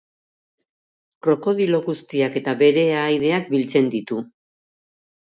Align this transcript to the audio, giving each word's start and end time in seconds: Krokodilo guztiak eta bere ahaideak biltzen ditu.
Krokodilo 1.27 1.83
guztiak 1.91 2.41
eta 2.43 2.57
bere 2.65 2.89
ahaideak 3.05 3.55
biltzen 3.57 3.95
ditu. 3.97 4.23